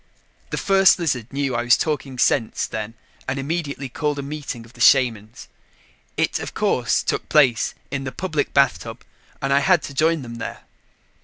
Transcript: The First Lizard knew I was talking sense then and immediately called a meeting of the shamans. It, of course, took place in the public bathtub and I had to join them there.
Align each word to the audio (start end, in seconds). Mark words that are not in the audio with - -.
The 0.49 0.57
First 0.57 0.97
Lizard 0.97 1.31
knew 1.31 1.53
I 1.53 1.61
was 1.61 1.77
talking 1.77 2.17
sense 2.17 2.65
then 2.65 2.95
and 3.27 3.37
immediately 3.37 3.87
called 3.87 4.17
a 4.17 4.23
meeting 4.23 4.65
of 4.65 4.73
the 4.73 4.81
shamans. 4.81 5.47
It, 6.17 6.39
of 6.39 6.55
course, 6.55 7.03
took 7.03 7.29
place 7.29 7.75
in 7.91 8.03
the 8.03 8.11
public 8.11 8.51
bathtub 8.51 9.03
and 9.43 9.53
I 9.53 9.59
had 9.59 9.83
to 9.83 9.93
join 9.93 10.23
them 10.23 10.37
there. 10.39 10.61